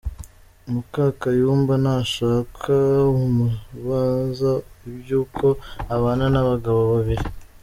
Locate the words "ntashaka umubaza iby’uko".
1.83-5.45